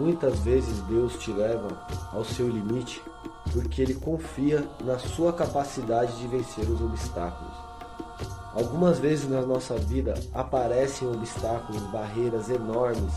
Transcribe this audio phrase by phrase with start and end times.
[0.00, 1.68] Muitas vezes Deus te leva
[2.10, 3.02] ao seu limite
[3.52, 7.69] porque Ele confia na sua capacidade de vencer os obstáculos.
[8.54, 13.12] Algumas vezes na nossa vida aparecem obstáculos, barreiras enormes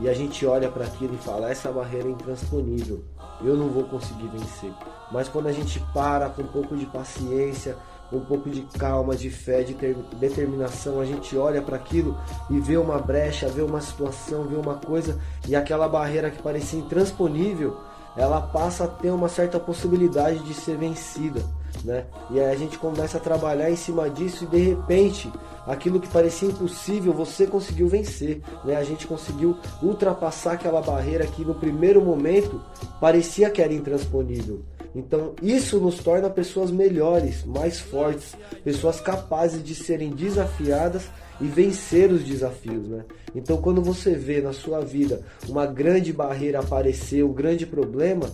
[0.00, 3.04] e a gente olha para aquilo e fala: essa barreira é intransponível,
[3.40, 4.72] eu não vou conseguir vencer.
[5.12, 7.76] Mas quando a gente para com um pouco de paciência,
[8.12, 12.18] um pouco de calma, de fé, de ter, determinação, a gente olha para aquilo
[12.50, 16.78] e vê uma brecha, vê uma situação, vê uma coisa e aquela barreira que parecia
[16.78, 17.78] intransponível,
[18.16, 21.42] ela passa a ter uma certa possibilidade de ser vencida,
[21.84, 22.04] né?
[22.30, 25.30] E aí a gente começa a trabalhar em cima disso e de repente
[25.66, 28.76] aquilo que parecia impossível você conseguiu vencer, né?
[28.76, 32.60] A gente conseguiu ultrapassar aquela barreira que no primeiro momento
[33.00, 34.62] parecia que era intransponível.
[34.94, 41.04] Então, isso nos torna pessoas melhores, mais fortes, pessoas capazes de serem desafiadas
[41.40, 43.04] e vencer os desafios, né?
[43.34, 48.30] Então, quando você vê na sua vida uma grande barreira aparecer, um grande problema,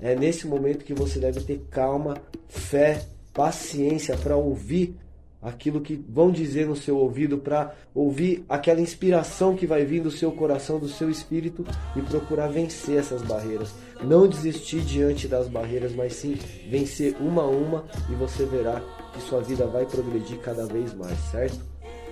[0.00, 2.16] é nesse momento que você deve ter calma,
[2.48, 4.96] fé, paciência para ouvir
[5.40, 10.10] aquilo que vão dizer no seu ouvido, para ouvir aquela inspiração que vai vir do
[10.10, 11.64] seu coração, do seu espírito
[11.96, 13.72] e procurar vencer essas barreiras.
[14.02, 16.36] Não desistir diante das barreiras, mas sim
[16.68, 18.82] vencer uma a uma e você verá
[19.12, 21.60] que sua vida vai progredir cada vez mais, certo?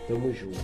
[0.07, 0.59] Tamo junto.